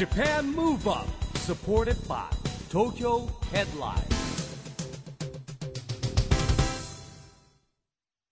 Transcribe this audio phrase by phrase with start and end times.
[0.00, 2.24] Japan Move Up supported by
[2.70, 4.00] Tokyo Headline.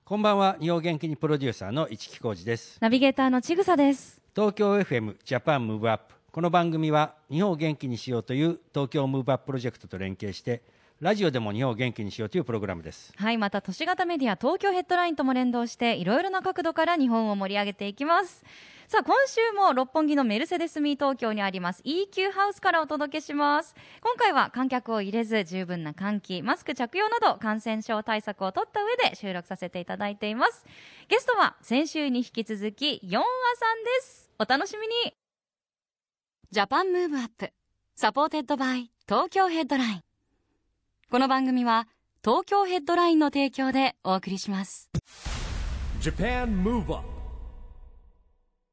[0.02, 0.56] こんばんは。
[0.58, 2.78] 日本元気にプロデューサーの市木浩司です。
[2.80, 4.18] ナビゲーターのちぐさです。
[4.34, 10.62] 東京 FM Japan Move Up この番組は日本を元気にしようという東京 Move Up プロジェクトと連携して
[11.00, 18.44] ラジオでも日本を元気にしようというプログラムですはい、また都市型メディア東京ヘッドラインとも連動していろいろな角度から日本を盛り上げていきます。
[18.88, 23.76] さあ、今週も六本木の Mercedes me 東京にあります EQ ハウスからお届けします。
[24.02, 30.64] 今回は観客を入れず十分な換気、マスク着用など感染症対策を取った上で収録させていただいています。
[31.08, 33.26] ゲストは先週に引き続きヨンア
[33.56, 34.30] さんです。
[34.40, 35.14] お楽しみに
[36.50, 37.52] Japan Move Up
[37.94, 40.07] supported by 東京ヘッドライン
[41.10, 41.88] この番組は
[42.22, 44.90] 東京ヘッドラインの提供でお送りします。
[46.02, 47.02] Japan Move Up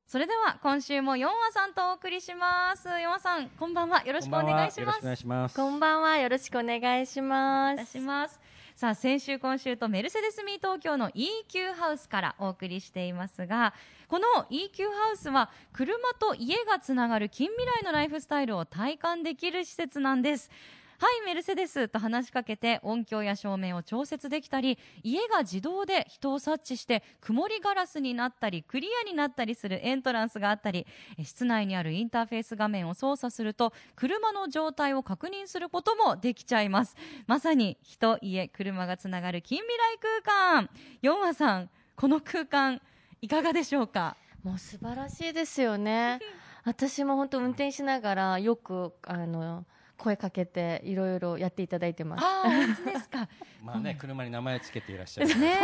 [0.05, 2.89] それでは今週もヨンアさんとお送りします。
[2.89, 4.03] ヨンアさんこんばんは。
[4.03, 5.55] よろしくお願いしよろしくおます願いします。
[5.55, 6.17] こんばんは。
[6.17, 7.05] よろしくお願い。
[7.05, 8.39] します。
[8.75, 13.73] さあ先週今週とメルセデスミー東京の EQ ハウスからお送りしていますが
[14.09, 20.51] この EQ ハウスは車と家がつながる近未来のライフスタイルを体感できる施設なんです
[20.97, 30.87] はいメルセデスと話しかけて音響や照明を調節できたり家が自動で人を察知して曇りガラスになったりクリアになったりするエントランスがあったり
[31.17, 36.95] え室内にあるインターフェース画面を操作すると車の状態を確認することもできちゃいます。
[37.27, 40.69] まさに人家車がつながる近未来空間。
[41.01, 42.81] ヨンアさんこの空間
[43.21, 44.15] いかがでしょうか？
[44.43, 46.19] もう素晴らしいですよね。
[46.63, 49.65] 私も本当運転しながらよくあの
[49.97, 52.23] 声かけていろいろやっていただいてます。
[52.23, 53.27] ああ本当ですか。
[53.63, 55.55] まあね車に名前つけていらっしゃるね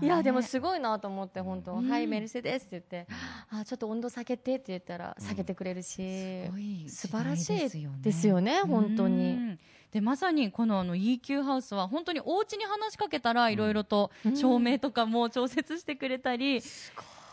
[0.00, 1.88] いやでもすごいなと思って本当、うん。
[1.88, 3.06] はいメルセデスって言って、
[3.50, 7.58] あちょっと温度下げてって言ったら下げてくれるし、すごい素晴らしい
[8.00, 9.32] ですよね本当うに。
[9.32, 9.58] ん。
[9.92, 14.36] でまさにこのあの EQ ハウスは本当にお家に話しかけたらいろいろとうん。
[14.36, 16.60] 照明とかも調節してくれたり、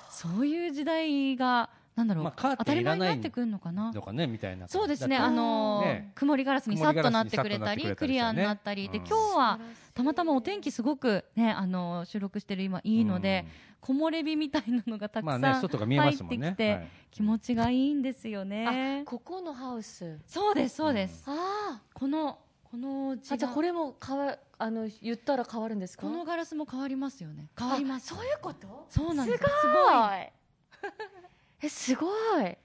[0.09, 3.91] そういう時代がなんだろう、まあカーテン当たり前になってくるのかな？
[3.91, 4.27] とかね？
[4.27, 9.59] みたいなそうですね、あのーね曇りガラスにさっとなってくれたり、曇りクリアになったり、でうん今日は
[9.95, 13.45] たまたまお天気すごくね、あのー収録してる今いいので、
[13.81, 19.01] 木漏れ日みたいなのがたくまあさん入ってきて、はい気持ちがいいんですよあね。
[19.05, 20.19] ここのハウス。
[20.27, 21.23] そうですそうです。
[21.27, 26.03] あこのこのあじゃこれも変わあの言ったら変わるんですか？
[26.05, 27.47] このガラスも変わりますよね。
[27.57, 28.13] 変わります。
[28.13, 28.85] あそういうこと？
[28.89, 29.39] そうなんです。
[29.39, 30.36] すごいすごい。
[31.61, 32.07] えすご
[32.41, 32.57] い。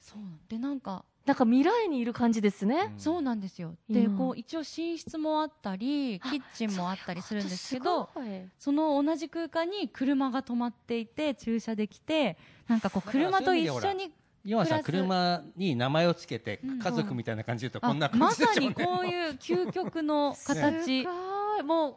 [0.00, 2.92] そうなんでなんかなんか未来にいる感じですね。
[2.98, 3.76] そうなんですよ。
[3.88, 8.10] で今こう一応寝室もあったりキッチンもあったりするんですけど。
[8.58, 12.36] その同じ空間に車が止まっていて駐車できて
[12.66, 14.12] なんかこう車と一緒に
[14.66, 21.96] さ車に名前をつけてうん家族みたいな感じで言うとあこんな感まさにこういう究極の形すごいもう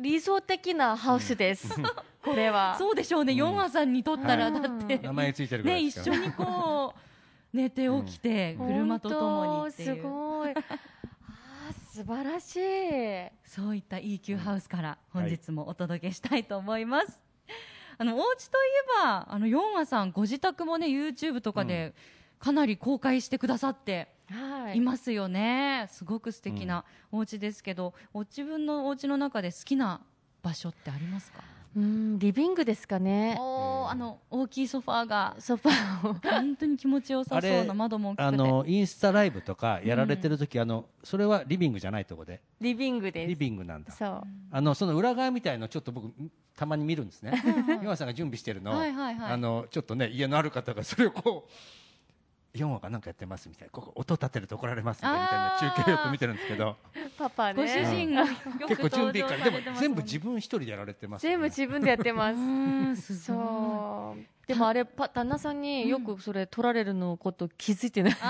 [0.00, 1.68] 理想的なハウスです。
[2.24, 2.76] これは。
[2.78, 3.38] そうでしょうね、うん。
[3.38, 4.60] ヨンアさんにとったら、はい。
[4.62, 5.76] だって、名前ついてるぐら。
[5.76, 10.54] いね、ですから一緒にこう寝て起きて、車とともにってい本当すうごい。
[11.92, 13.30] 素晴らしい。
[13.44, 17.22] そういった EQ ハウスから本日もお届けしたいと思います。
[17.98, 18.60] あのお家とい
[19.00, 21.94] えばあのヨンアさんご自宅もね YouTube とかで
[22.38, 24.80] かなり公開してくださってはい。
[24.80, 30.00] ますよね、すごく素敵なお家ですけど、お自分のお家の中で好きな
[30.42, 31.42] 場所ってありますか？
[31.74, 33.36] うんリビングですかね。
[33.38, 36.14] おーあの大きいソファーがソファーを。
[36.14, 43.28] 本当に気持ちよさそうな窓も大きくてあのインスタライブとかやられてる時、あのそれはリビングじゃないとこでリビングです。
[43.28, 44.22] リビングなんだそう。
[44.50, 46.12] あのその裏側みたいのちょっと僕
[46.54, 47.32] たまに見るんですね
[47.82, 51.50] ヨンさんが準備してるのを、はいはいはいあのちょっとね家のある方がそれをこう
[52.54, 56.76] ヨンがなんかやってますみたいなここ音立てると怒られますみたいなみたいな中継をよく見てるんですけど
[57.16, 57.62] パパね。
[57.62, 58.26] ご主人がよ
[58.68, 63.18] 結構準備からでも全部自分一人でやられてますよね、全部自分でやってまうす。
[63.18, 64.22] そう。
[64.46, 68.12] でもあれパ旦那さんによくそれ取られるのこと気づいてない。
[68.12, 68.24] え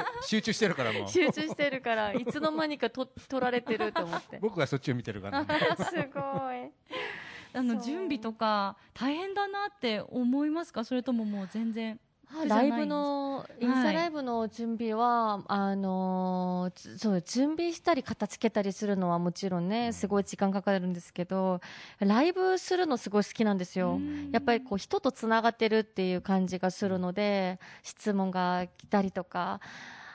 [0.00, 4.38] ー集中してるからもう集中してるからいつの間にかと取られてると思って。
[4.40, 5.46] 僕はそっちを見てるから、ね、
[5.78, 6.20] すご
[6.52, 6.70] い。
[7.54, 10.84] あの準備とか大変だなって思いますか？
[10.84, 11.98] それとももう全然
[12.46, 21.60] ライブのインスタライブの準備は、あのーつそう準備したり片付けたりするのはもちろんねすごい時間かかるんですけど
[21.98, 23.94] ライブするのすごい好きなんですよ。
[23.94, 24.30] うん。
[24.30, 29.60] やっぱりこう人とつながってるっていう感じがするので質問が来たりとか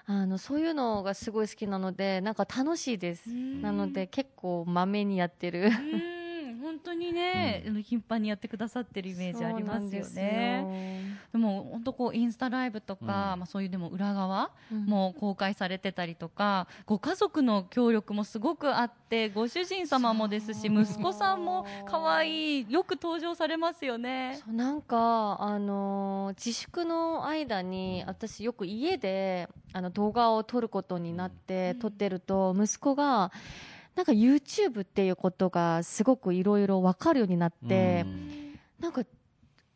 [0.05, 3.29] あのそういうのがすごい好きなのでなんか楽しいです。
[3.29, 3.61] うん。
[3.61, 5.63] なので結構まめにやってる。
[5.63, 6.12] うん
[6.73, 7.83] 本当にね、うん。
[7.83, 11.19] 頻繁にやってくださってるイメージありますよね。
[11.31, 13.07] でも本当こうインスタライブとか、うん。
[13.07, 24.41] まあそういうでも裏側も公開されてたりとか、ご家族の協力もすごくあって、ご主人様もですし、息子さんも可愛いよく登場されますよね。
[24.47, 31.79] なんか、あのー自粛の間に私よく家であの動画を撮ることになってうん。
[31.79, 33.31] 撮ってると息子が
[33.95, 38.59] なんか YouTube っていうことがすごくいろいろ分かるようになって、うん。
[38.79, 39.03] なんか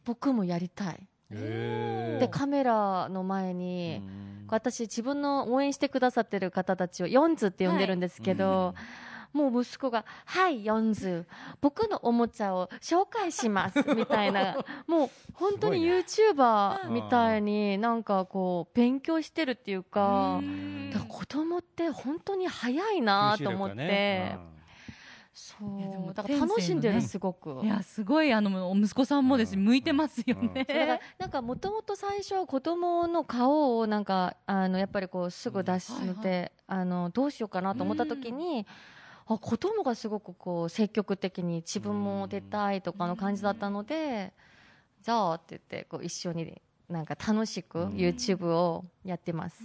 [0.05, 1.07] 僕もやりたい。
[1.29, 4.47] でカメラの前うに、ん。
[4.49, 8.75] 私自分の応援してくださってる方たちをヨンズって呼んでるんですけど、
[9.33, 11.27] もう息子が「はいヨンズ。
[11.61, 14.57] 僕のおもちゃを紹介します」 みたいな。
[14.87, 20.39] もう本当に YouTuber みたいになんかこう勉強してるっていうか
[21.07, 24.37] 子供って本当に早いなと思って、
[25.33, 25.55] そ
[26.09, 26.13] う。
[26.13, 27.61] だから楽しんでるねすごく。
[27.63, 29.55] いやすごいあの息子さんもです。
[29.55, 30.53] 向いてますようん。
[30.53, 30.65] ね。
[30.67, 38.65] そうだからなんかもともと最初子供の顔をなんかあのやっぱりこうすぐ出すのうんはいはで、あのどうしようかなと思った時に、
[39.27, 44.33] あ子供がすごくこう積極的に自分も出たいとかの感じだったので、
[45.03, 47.89] じゃあって言ってこう一緒になんか楽しくうん。
[47.93, 49.61] YouTube をやってます。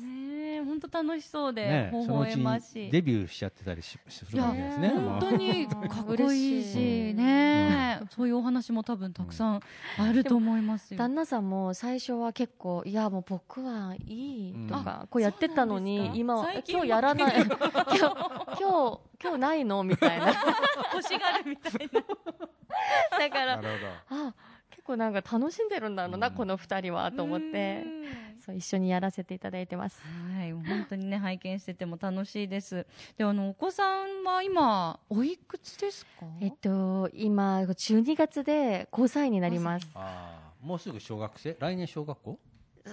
[0.64, 2.90] 本当楽しそうで、ね微笑ましい。
[2.90, 4.88] デビューしちゃってたりしするわけですね。
[4.90, 9.60] 本当にかっこいい嬉しね、そういうお話も多分たくさん
[9.98, 10.98] あると思いますよ。
[10.98, 14.84] 旦那さんも最初は結構いやもう僕はいいとうん。
[14.84, 17.34] か、こうやってたのに今は今日やらない。
[17.42, 19.82] 今日今日今日ないの？
[19.82, 20.26] みたいな。
[20.94, 22.00] 欲しがるみたいな。
[23.18, 23.68] だからなる
[24.08, 24.34] ほあ
[24.82, 27.84] 結構なんか楽しんでるんだろうな、うんこの二人はと思って
[28.44, 30.00] そう一緒にやらせていただいてます
[30.36, 32.84] はい、本当にね拝見してても楽しいです。
[33.16, 36.26] で、あのお子さんは今おいくつですか？
[36.40, 40.00] えっと今12月で5歳になりますど。
[40.00, 41.56] ああ、もうすぐ小学生？
[41.60, 42.38] 来年小学校？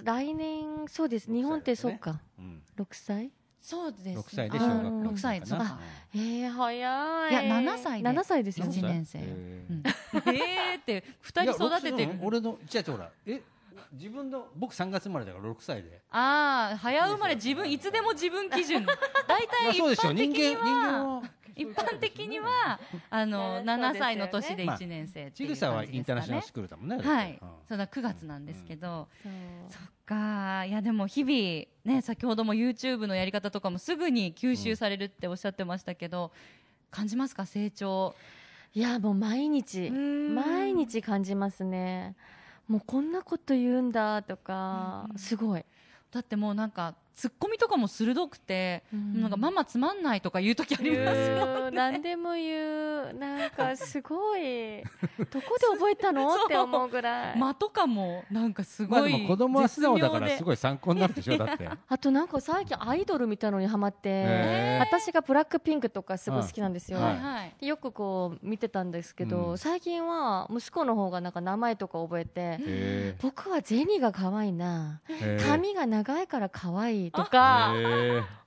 [0.04, 2.62] 来年そうです日本ってそうかうん。
[2.78, 3.32] 6歳？
[3.62, 4.14] そうです、ね。
[4.14, 5.64] 六歳で小学校あ六歳そうか。
[5.64, 5.78] か
[6.14, 9.18] えー、早いいや7歳で7歳ですよ一六歳年生。
[9.20, 9.64] え
[10.76, 12.08] ーって二人育てて。
[12.22, 13.42] 俺の違う違うほらえ
[13.92, 16.00] 自分の僕3月生まれだから6歳で。
[16.10, 18.86] ああ早生まれ自分いつでも自分基準。
[19.26, 21.22] 大ま体一あそうでしょ人間人間は。
[21.64, 22.80] は一般的には
[23.10, 25.98] あのね7歳の年でまあ1年生っていうちぐさは感じですかね。
[25.98, 26.98] インターナショナルスクールだもんね。
[26.98, 27.38] はい。
[27.40, 29.08] うん、そうだ9月なんですけど、
[29.68, 30.64] そっか。
[30.64, 36.32] いやでも日々ね先ほども YouTube のやり方とかもすぐに吸収されるっておっしゃってましたけど、
[36.90, 37.46] 感じますか？
[37.46, 38.14] 成長。
[38.72, 39.90] いやもう毎日。
[39.90, 40.34] ん。
[40.34, 42.14] 毎日感じますね。
[42.68, 45.18] もうこんなこと言うんだとか、うん。
[45.18, 45.64] すごい、
[46.12, 49.20] だってもうなんかツッコミとかも鋭くて、うん。
[49.20, 51.70] なんかママつまんないとか言う時ありますもん言う。
[51.72, 53.12] 何でも言う。
[53.14, 54.82] なんかすごい。
[55.30, 56.34] どこで覚えたの？
[56.34, 61.68] って思うぐらい、間とかもなんかすごいまあでも子供は素直だからすごい参考になるでしょだって。
[61.88, 67.18] あとなんか最近アイドルみたいのにハマって、私がブラックピンクとかすごい好きなんですよ、うんはい。
[67.18, 67.66] はい。
[67.66, 69.58] よくこう見てたんですけど、うん。
[69.58, 75.00] 最近は息子の方がなんか名前とか覚えて、へ僕はゼニーが可愛いな、
[75.46, 77.72] 髪が長いから可愛いとか、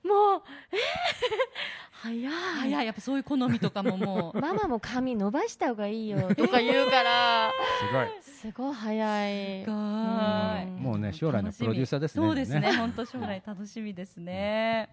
[0.02, 0.78] もう、えー、
[1.92, 2.30] 早い。
[2.30, 2.86] 早い。
[2.86, 4.38] やっぱそういう好みとかももう。
[4.40, 6.28] ママも髪伸ばした方がいいよ。
[6.34, 8.08] とか言うから、すごい。
[8.22, 9.64] すごい早い。
[9.64, 9.74] すごい。
[9.74, 10.76] うん。
[10.80, 12.26] もうね将来のプロデューサーですね。
[12.26, 12.72] そうですね。
[12.72, 14.90] 本当将来楽しみですね。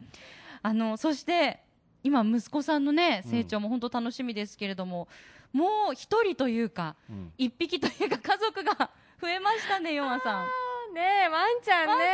[0.63, 1.59] あのそして
[2.03, 5.07] 今息子さんのね成長も本当楽しみですけれども、
[5.51, 7.33] もう一人というかうん。
[7.37, 8.89] 一匹というか家族が
[9.21, 10.45] 増えましたねヨンアさん
[10.93, 12.05] ねえ、ワンちゃんね。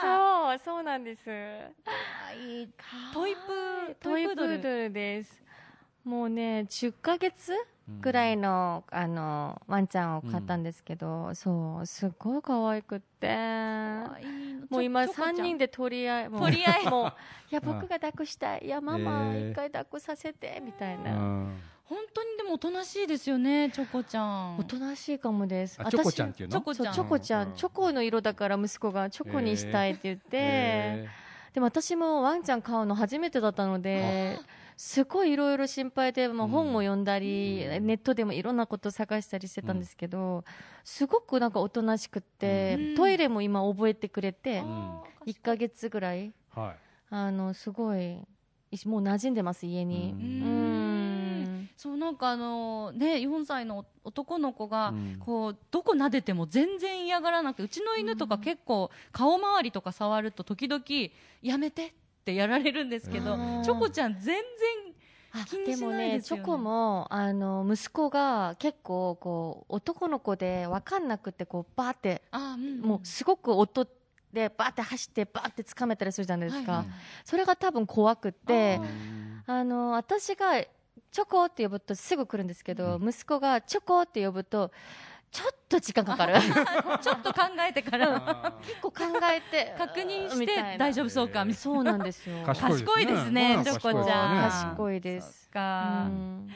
[0.00, 1.24] そう、そうなんです。
[3.12, 5.42] トイプトイプードルです。
[6.04, 7.52] もうね、10ヶ月
[8.00, 13.36] ぐらいの、あの、ワンちゃんを買ったんですけど、そう、すっごい可愛くって。
[14.70, 17.12] もう今3人でで取り合い、取り合いもう、
[17.50, 18.62] いや、僕が抱っこしたい。
[18.66, 21.48] いや、ママ、一回抱っこさせて、みたいうな。
[21.92, 24.58] ん本当にでもおとなしいですよねチョコちゃん。
[24.58, 25.78] おとなしいかもです。
[25.78, 26.52] あチョコちゃんっていうの？
[26.52, 26.94] チョコちゃん。
[26.94, 27.48] そうチョコちゃうん。
[27.50, 31.08] ん、チョコの色だから息子がチョコにしたいって言って、へ
[31.54, 34.38] でも私もワンちゃん飼うの初めてだったので、
[34.76, 37.86] すごいいろいろ心配で、もう本も読んだり、うん。
[37.86, 40.44] ネットでもいろんなこと探したりしてたんですけど、
[40.82, 42.94] すごくなんかおとなしくって、うん。
[42.96, 45.00] トイレも今覚えてくれて、うん。
[45.26, 46.76] 1ヶ月ぐらい、ーはい。
[47.10, 48.16] あの、すごい、
[48.86, 50.12] もう馴染んでます、家に。
[50.12, 50.81] ううんん。
[51.82, 55.16] そうなんかあのね4歳の男の子が、うん。
[55.18, 60.84] こうどこ撫でても全然嫌がらなくてうちの犬とか結構顔周りとか触ると時々
[61.42, 61.92] やめてっ
[62.24, 63.62] てやられるんですけど、うん。
[63.64, 64.42] チョコちゃん全然
[65.32, 66.42] あ気にしでもないですよね。
[66.42, 73.88] ねチョコもあの息子が結構こう男の子で分かんなくてこうバーってあうんもうすごく音
[74.32, 78.80] でバーって走ってバーって掴めたりするじゃないですか、はいはいそれが多分怖くって
[79.48, 80.62] ああの私が
[81.12, 84.72] チョコって呼ぶとすぐ来るんですけど、う息子がチョコって呼ぶと
[85.30, 86.34] ちょっと時間かかる。
[87.00, 88.54] ちょっと考えてから。
[88.62, 88.98] 結構考
[89.32, 91.44] えて 確認して大丈夫そうか？
[91.44, 92.42] みたいそうなんですよ。
[92.44, 93.54] 賢いですね。
[93.56, 93.64] うん。
[93.64, 94.50] チョコちゃん。
[94.50, 95.48] 賢いです。
[95.54, 95.60] な。
[95.60, 96.04] か。
[96.06, 96.50] うん。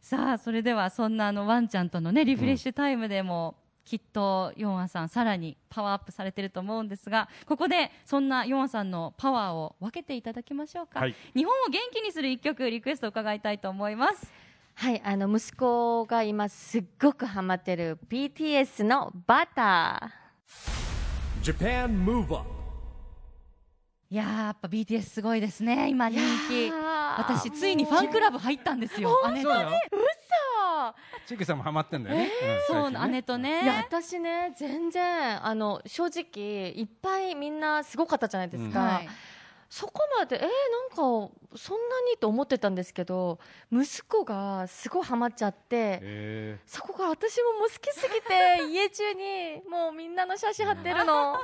[0.00, 3.56] さあそれではそんなあのワンちゃんとのねリフレッシュタイムでも、
[3.90, 11.16] きっとヨンアさんさらにパワーアップされてると思うんですがここでそんなヨンアさんのパワーを分けていただきましょうか、はい。
[11.34, 14.32] 日本を元気にする一曲リクエスト伺いたいと思います。
[14.76, 20.12] はい、あの息子が今すっごくハマってる BTS のバタ
[21.42, 22.48] Japan Move Up
[24.08, 25.88] いやーやっぱ BTS すごいですね。
[25.88, 26.10] 今ー。
[26.10, 26.72] 人気。
[27.18, 29.20] 私ついにファンクラブ入ったんですよ。
[29.32, 29.48] 姉と
[31.26, 32.28] そうなの嘘チキさんもハマってんだよね、ん
[32.66, 33.62] そう姉とね。
[33.62, 39.08] いや私ね全然あの正直いっぱいみんなすごかったじゃないですか、はい。
[39.68, 43.38] そこまでえー、なんかそんなにと思ってたんですけど
[43.72, 51.38] 息子がすごいハマっちゃってへそこが私ももう好きすぎて 家中にもうみんなの写真貼ってるの。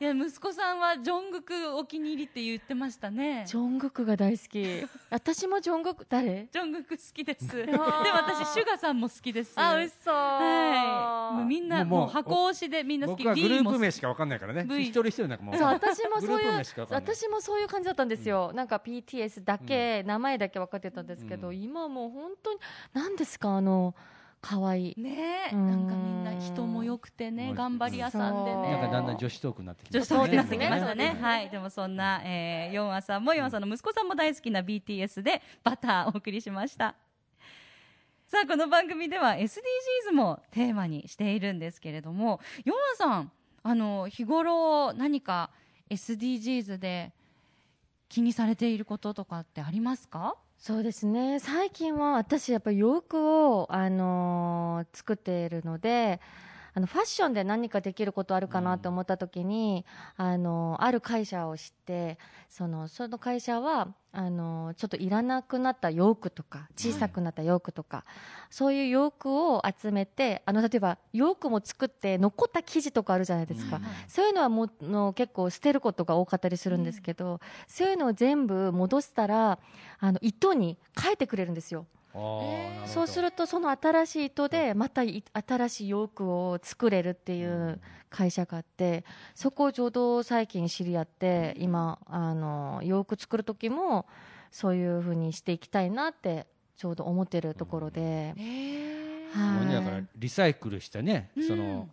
[0.00, 3.44] いや息子さんはジョングクお気に入りって言ってましたね。
[3.46, 4.86] ジョングクが大好き。
[5.08, 6.48] 私もジョングク誰？
[6.50, 7.56] ジョングク好きです。
[7.56, 9.52] でー私シュガさんも好きです。
[9.56, 11.36] あ嘘はい。
[11.36, 13.24] もうみんなもうもう箱推しでみんな好き。
[13.24, 14.64] 僕はグループ名しかわかんないからね。
[14.64, 15.56] V 一人一人なんかもう。
[15.56, 18.80] そう私もそういう私もそういう感じだったんですよ、なんか
[19.16, 21.62] BTS だけ、名前だけ分かってたんですけど、うん。
[21.62, 22.60] 今もう本当に
[22.92, 23.94] 何ですかあの
[24.42, 25.00] 可愛い。
[25.00, 27.54] ねなんかみんな人も良くてねうん。
[27.54, 28.70] 頑張り屋さんでね。
[28.72, 30.80] なんかだんだん女子トークになってき女子トークになってきましたね。
[30.86, 31.22] そうですね。
[31.22, 31.50] はい。
[31.50, 36.94] でもそんな、えー、ヨンアさんもヨンアさんの息子さんも大好きな BTS でバターをお送りしました。
[38.26, 43.32] さあ、この番組では SDGs もテーマにしているんですけれども、ヨンアさん、
[43.62, 45.50] あの、日頃何か
[45.90, 47.12] SDGs で
[48.08, 50.36] 気にされていることとかってありますか？
[50.58, 51.38] そうですね。
[51.38, 56.20] 最近は私やっぱり洋服を、あのー作っているので
[56.76, 59.86] あのファッションで何かできることあるかなと思った時に、
[60.18, 62.18] あのある会社を知って
[62.50, 68.04] そのその会社はあのちょっといらなくなった洋服とか小さくなった洋服とか、
[68.50, 79.58] そういう洋服を集めてあの例えば洋服も作って残った生地とかあるじゃないですか、うんそういうのはもうの結構捨てることが多かったりするんですけど、そういうのを全部戻したら
[79.98, 81.86] あの糸に変えてくれるんですよ。
[82.86, 89.04] そうするとその新しい糸でまたい新しい洋服を作れるっていう会社があって
[89.34, 94.06] そこをちょうど最近知り合って今あの洋服作る時も
[94.50, 96.46] そういうふうにしていきたいなって
[96.76, 98.96] ちょうど思ってるところで、え
[99.32, 101.46] すごいねだからリサイクルしたね、うん。
[101.46, 101.88] その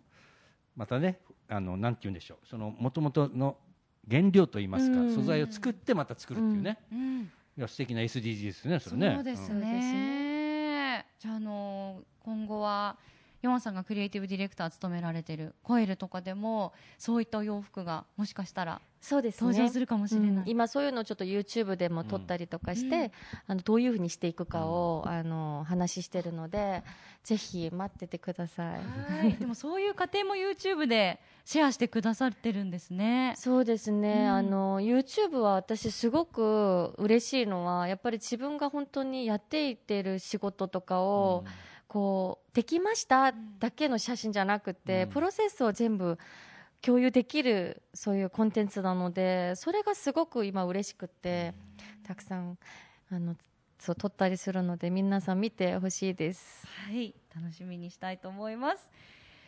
[0.76, 3.56] またねあのなんて言うんでしょうその元々の
[4.10, 5.14] 原料といいますか、うん。
[5.14, 7.30] 素材を作ってまた作るっていうね、うん。
[7.56, 9.12] いや素敵な SDGs ですねそれね。
[9.14, 10.13] そうですそうですね。
[11.24, 12.98] じゃあ、あの今後は
[13.40, 19.50] ヨンさんがクリエイティブディレクターを務められてるコエルとかでもそういったお洋服がもしかしたらそうですね。
[19.50, 20.30] 登場するかもしれない。
[20.30, 20.42] うん。
[20.46, 23.10] 今そういうのをちょっと YouTube でも撮ったりとかして、うん。
[23.48, 26.82] あのどういうふうにしていくかを、あの話してるので
[27.22, 28.66] ぜひ待っててください。
[28.76, 29.34] はい。
[29.36, 33.34] でもそういう過程も YouTube でシェアしてくださってるんですね。
[33.36, 34.28] そうですね、うん。
[34.30, 41.44] あの YouTube は私すごく嬉しいのはやっぱり自分が本当にやっていってる仕事とかを、
[41.88, 45.08] こうできましただけの写真じゃなくて、うん。
[45.10, 46.18] プロセスを全部
[46.84, 51.54] 共有できるそういうコンテンツなのでそれがすごく今嬉しくて、
[52.06, 52.58] たくさん
[53.10, 53.36] あの
[53.78, 56.66] そう撮ったりするので皆さん見てほしいです。
[56.86, 58.90] はい、楽しみにしたいと思います。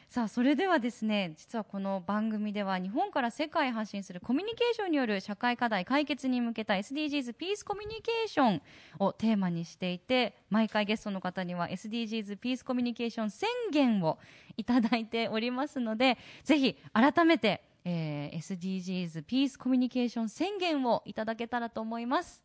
[0.08, 8.62] さあそれではですね実はこの番組では日本から世界へ発信するコミュニケーションによる社会課題解決に向けた SDGs ピースコミュニケーション
[8.98, 14.18] をテーマにしていて毎回ゲストの方には SDGs ピースコミュニケーション宣言を
[14.56, 22.44] いただいておりますのでぜひ改めて、えー SDGs ピースコミュニケーション宣言をいただけたらと思います。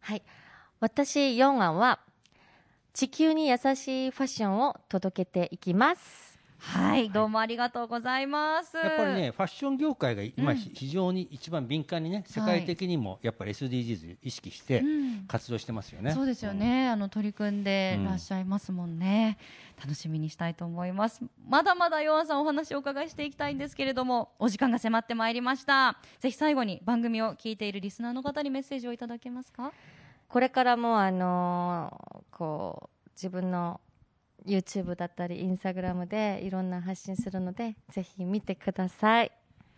[0.00, 0.22] はい。
[0.80, 2.00] 私、ヨンアンは、
[2.92, 6.31] 地球に優しいファッションを届けていきます。
[6.64, 8.76] はい、どうもありがとうございます。
[8.76, 10.56] やっぱりね、ファッション業界が今、うん。
[10.56, 15.24] ひ非常に一番敏感にね、世界的にもやっぱり SDGs 意識してうん。
[15.26, 16.12] 活動してますよね。
[16.12, 19.38] そうですよね、あの取り組んでらっしゃいますもんね、
[19.80, 21.20] 楽しみにしたいと思います。
[21.48, 25.98] まだまだヨアンさんお話をお伺いしていきたいんですけれどもお時間が迫ってまいりました。
[26.20, 29.72] ぜひ最後に番組を聞いているリスナーの方にメッセージをいただけますか？
[30.28, 33.80] これからもあのこう自分の
[34.46, 39.32] YouTube だったりインスタグラムでいろんな発信するのでぜひ見てください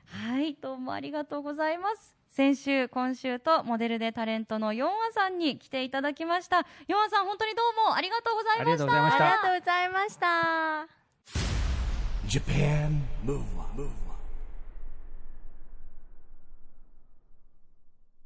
[0.06, 2.14] はい、どうもありがとうございます。
[2.28, 6.66] 先週、今週とモデルでタレントのヨンアさんに来ていただきました。
[6.88, 9.14] ヨンアさん、本当にどうもありがとうございました。
[9.14, 10.88] ありがとうございました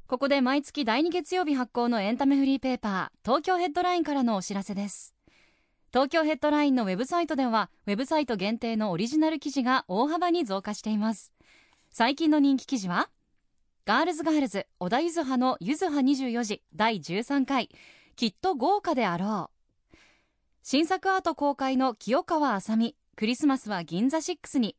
[0.07, 5.18] ここで毎月第2月曜日発行のエンタメフリーペーパー、東京ヘッドラインからのお知らせです。
[5.91, 11.33] 東京ヘッドラインのウェブサイトでは、ウェブサイト限定のオリジナル記事が大幅に増加しています。
[11.89, 13.09] 最近の人気記事は、
[13.85, 17.69] ガールズガールズ小田ゆずはのゆずは24時第13回、
[18.15, 19.97] きっと豪華であろう。
[20.61, 24.75] 新作アート公開の清川あさみ、クリスマスは銀座6に、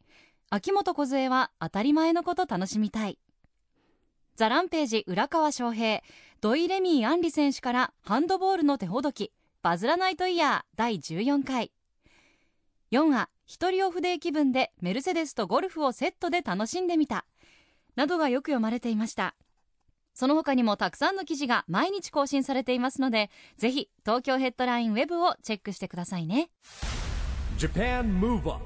[0.49, 3.19] 秋元梢は当たり前のこと楽しみたい。
[4.37, 6.03] ザ・ランページ浦川翔平
[6.41, 11.71] 土井レミー・アンリ選手からハンドボールの手ほどきバズらないとイヤー第14回
[12.93, 17.27] 4話一人オフデー気分でメルセデスとゴルフをセットで楽しんでみた。
[17.95, 19.35] などがよく読まれていました。
[20.15, 26.51] その他にもたくさんの記事が毎日更新されていますのでぜひ東京ヘッドラインウェブをチェックしてくださいね。
[27.59, 28.61] Japan Move Up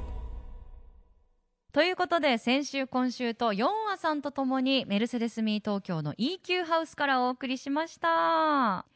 [1.73, 8.87] ということで先週今週と4話さんとともにメルセデスミー東京の EQ ハウスからお送りしました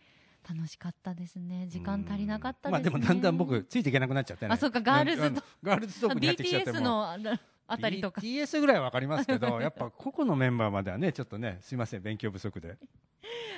[0.49, 1.67] 楽しかったですね。
[1.69, 2.91] 時間足りなかったですね。
[2.91, 4.55] まあでもだんだん僕ついていけなくなっちゃってね。
[4.55, 7.19] あそうかガールズとガールズトークになってきちゃって BTS もの
[7.69, 8.21] ああたりとか。
[8.21, 12.77] BTS ぐらいはわかりますけど やっぱ個々のメンバーまではねちょっとねすいません勉強不足で。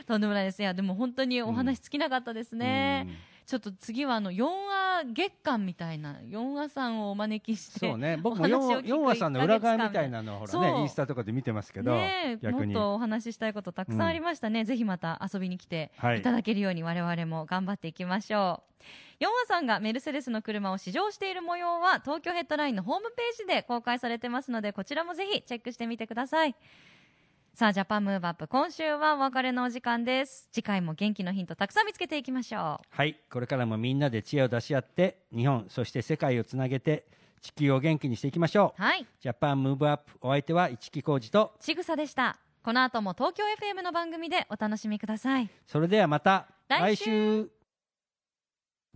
[0.07, 0.61] とんでもないです。
[0.61, 3.17] いやでも本当にお話尽きなかったですね、うん。
[3.47, 8.17] ちょっと次はあの4話月間みたいな4話さんをお招きしてそうね。
[8.17, 12.75] 僕もお話を聞く 4, 話さんの裏側みたいななのをほらねインスタとかで見てますけど、ねえ逆に。
[12.75, 18.71] もっとお話ししたいことたくさんありましたね、ぜひまた遊びに来てはいいただけるように我々も頑張っていきましょう
[19.21, 26.57] ヨンアさんがメルセデスの車を試乗している模様は東京ヘッドラインのホームページで公開されてますのでこちらもぜひチェックしてみてください。
[27.53, 30.49] さあジャパンムーブアップ今週はお別れのお時間です。
[30.51, 32.87] 次回も元気のヒントたくさん見つけていきましょう。
[32.89, 37.05] はいこれからもみんなで知恵を出し合って日本そして世界をつなげて
[37.43, 38.83] 地球を元気にしていきましょう。
[38.83, 39.07] はい。
[39.21, 41.53] Japan Move Up お相手は市木浩二と。
[41.61, 42.39] ちぐさでした。
[42.63, 45.51] この後も東京 FM の番組でお楽しみください。
[45.67, 47.51] それではまた来週